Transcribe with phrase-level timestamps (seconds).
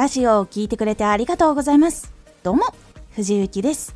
[0.00, 2.10] ラジオを聴いてくれてありがとうございます。
[2.42, 2.62] どうも
[3.10, 3.94] 藤幸です。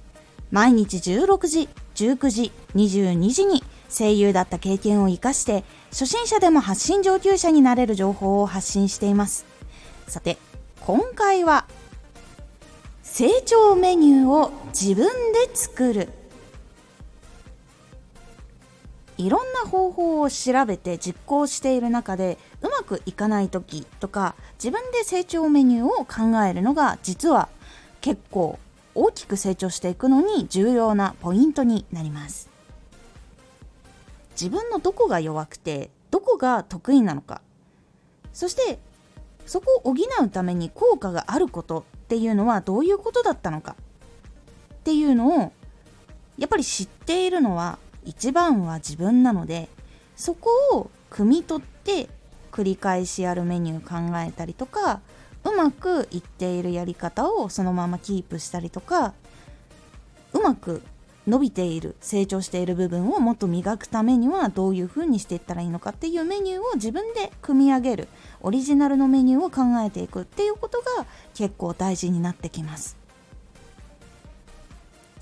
[0.50, 9.46] 毎日16時19時22時に声優だった経験を生かして初心者でも発信上級者になれる情報を発信しています。
[10.06, 10.36] さて
[10.82, 11.64] 今回は
[13.02, 16.10] 成長メニューを自分で作る。
[19.16, 27.48] いろんな方法を調べて実行している中でうまくいかない時とか自分で成長メニューを考えるのが実は
[28.00, 28.58] 結構
[28.94, 32.50] 大きく成長していくのに重要なポイントになります。
[34.32, 37.40] 自分のどこが弱くてどこが得意なのか。
[38.32, 38.78] そして
[39.46, 43.76] そこを補うために効果があることっていうのはどういうことだったのか
[44.74, 45.52] っていうのを
[46.36, 49.68] やっぱり知っているのは一番は自分なので
[50.16, 52.08] そこを汲み取って
[52.52, 55.00] 繰り返しやるメニュー考えたりとか
[55.44, 59.12] うまくいっているやり方をそのままキープしたりとか
[60.32, 60.82] うまく
[61.26, 68.08] 伸びている成長している部分をもっと磨くためにはどういう風にしていったらいいのかっていうメニューを自分で組み上げる
[68.40, 73.03] オリジナルのメニューを考えていくっていうことが結構大事になってきます。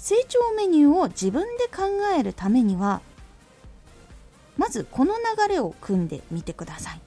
[0.03, 1.83] 成長メニューを自分で考
[2.19, 3.03] えるためには
[4.57, 7.01] まずこの流れを組んでみてください。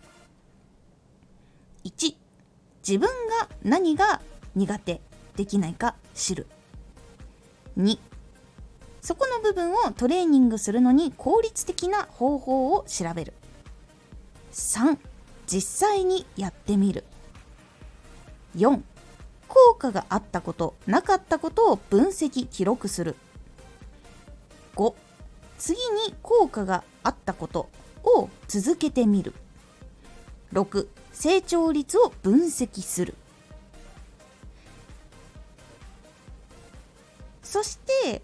[1.89, 2.15] 1
[2.87, 4.21] 自分が何が
[4.55, 5.01] 苦手
[5.35, 6.47] できないか知る。
[7.77, 7.99] 2
[9.01, 13.33] そこの部分をトレーニングするのに効率的な方法を調べる。
[14.53, 14.97] 3
[15.47, 17.03] 実際にやってみる。
[18.55, 18.81] 4
[19.55, 23.15] 効果があったことなかったことを分析記録する。
[24.75, 24.93] 5
[25.57, 25.75] 次
[26.07, 27.69] に効果があったこと
[28.03, 29.33] を続けてみる。
[30.51, 33.15] 6成長率を分析する。
[37.41, 38.21] そして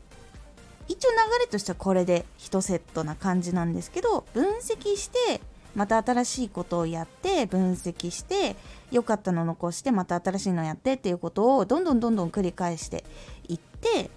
[0.90, 5.40] 一応流れとしてはこれで1セットな感じなんですけど分析して
[5.76, 8.56] また新しいことをやって分析して
[8.92, 13.04] 良かったの残してまた新しいのやってっていうことをどんどんどんどん繰り返して
[13.48, 14.10] いって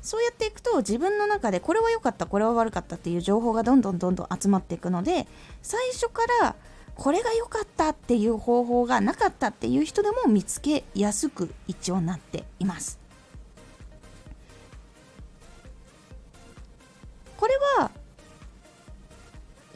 [0.00, 5.26] そうやっていくと自分の中でこれは良かったこれは悪かったっていう情報がどんどんどんどん集まっていくので
[5.62, 6.54] 最初から
[6.94, 13.00] これが良かったっていう方法がなかったっていう人でも見つけやすく一応なっています。
[17.36, 17.90] これは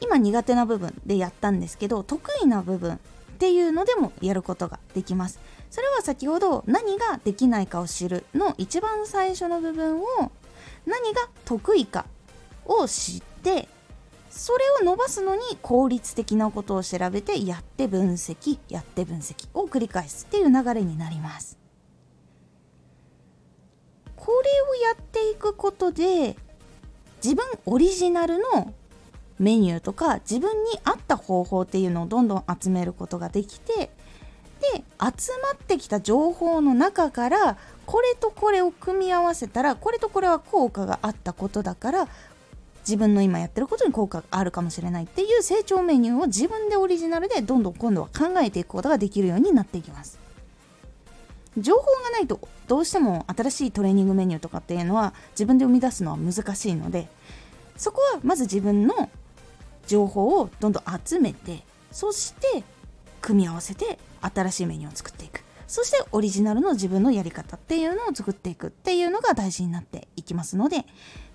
[0.09, 2.97] 今苦手な部分でやったんですけど得意な部分っ
[3.37, 5.39] ていうのでもやることができます。
[5.69, 10.05] それは先ほど何ができないかを知るの一番最初の部分を
[10.87, 12.05] 何が得意か
[12.65, 13.67] を知って
[14.31, 21.59] それを伸ばすのに効率的なことを調べてやって分析やって分析を繰り返すっていう流れになります
[24.15, 26.35] これをやっていくことで
[27.23, 28.73] 自分オリジナルの
[29.39, 33.89] メニューとか自分に合った方法っていうのをどんどん集めることができて
[34.59, 42.07] で集まってきた情報の中からこれとこれを組み合わせたらこれとこれは効果があったことだから
[42.81, 50.19] 自分の今やってることに効果があるかもしれないっていう成長メニューを自分でオリジナルでどんどん今度は考えていくことができるようになっていきます。
[51.57, 57.07] 情報がないとどうしても新しいトレーニングメニューとかっていうのは自分で生み出すのは難しいので
[57.75, 59.09] そこはまず自分の
[59.89, 62.63] 情報をどんどん集めてそして
[63.21, 65.43] 組み合わせて新しいメニューを作っていく。
[65.65, 70.83] そしてオリジナルの自分のやり方っていうのを作っていくっていうのが大事になっていきますので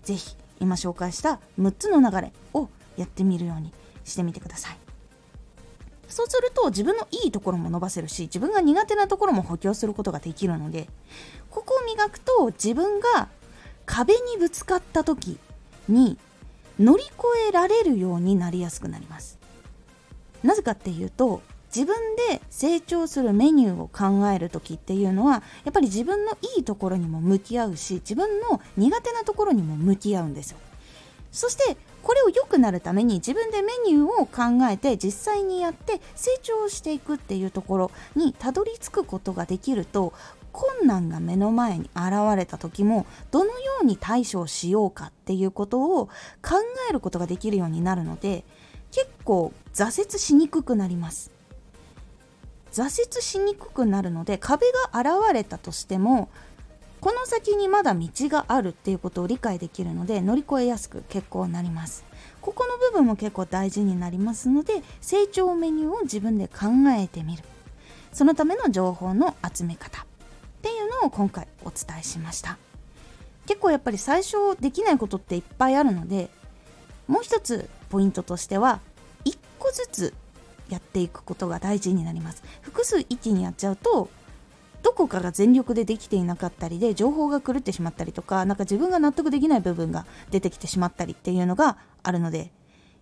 [0.03, 3.73] 是非今紹介した6つの流れをやってみるように
[4.05, 4.79] してみてください。
[6.09, 10.89] そうすると自分のいいところも伸ばせるし自分が苦手なところも補強することができるので
[11.51, 13.29] ここを磨くと自分が
[13.87, 15.39] 壁にぶつかった時
[15.89, 16.19] に
[16.79, 17.13] 乗り越
[17.49, 19.39] えられるようになりやすくなります。
[20.43, 21.41] なぜかっていうと
[21.75, 21.97] 自分
[22.31, 30.59] で成長するメニューを考える時っていうのはやっぱり自分のいいところにも向き合うし自分の苦手なところにも向き合うんですよ。
[31.33, 40.13] そしてこれを良くなるために自分でメニューを考えて実際にやって成長していくっていうところにたどり着くことができると
[40.55, 46.55] 困難が目の前に現れた時もどのように対処しようかっていうことを考
[46.89, 48.45] えることができるようになるので
[48.93, 51.33] 結構挫折しにくくなります。
[52.73, 56.29] 挫折しにくくなるので壁が現れたとしても
[57.01, 62.05] この先にまだ道があるっていうことを理解できるので乗り越えやすく結構なります。
[62.41, 66.67] ここの部分も結構大事になりますので成長メニューを自分で考
[66.97, 67.43] えてみる。
[68.13, 70.07] そのための情報の集め方。
[70.65, 72.57] っていうのを今回お伝えしました。
[73.45, 76.31] 結構やっぱり最初できないことっていっぱいあるので
[77.07, 78.81] もう一つポイントとしては
[79.27, 80.15] 1個ずつ
[80.71, 82.43] やっていくことが大事になります。
[82.63, 84.09] 複数一気にやっちゃうと
[84.83, 92.51] どこかが全力でできていなかったりで情報が狂ってしまったりとか何か自分が納得できない部分が出てきてしまったりっていうのがあるので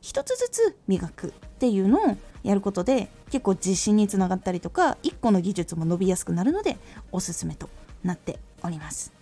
[0.03, 6.77] 一つずつ磨くっていうのをやることで結構自信につながったりとか1個の技術も伸びやすくなるので
[7.13, 7.71] おすすめと
[8.03, 9.13] なっております。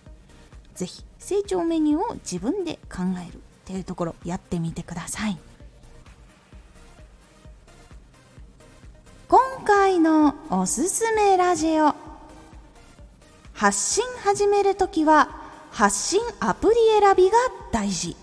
[0.75, 5.37] 是非成長メニューを自分で考えるっていうところやってみてください。
[9.27, 11.93] 今回のおすすめラジオ。
[13.53, 15.29] 発信始めるときは
[15.69, 17.37] 発信アプリ選びが
[17.71, 18.15] 大事。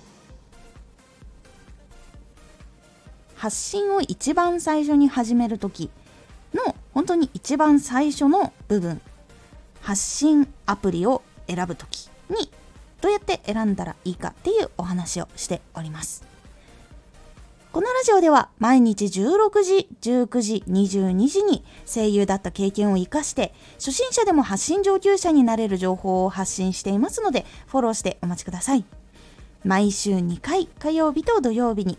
[3.38, 5.90] 発信を一番最初に始める時
[6.52, 9.00] の本当に一番最初の部分
[9.80, 12.50] 発信アプリを選ぶ時に
[13.00, 16.26] どうやって選んだらいいかっていうお話をしております。
[17.70, 28.84] このラジオでは毎日16時、19時、22時に声優だった経験を活かして初心者でも発信上級者になれる情報を発信していますのでフォローしてお待ちください。
[29.64, 31.98] 毎週2回火曜日と土曜日に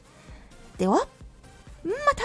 [0.77, 0.93] では
[1.83, 2.23] また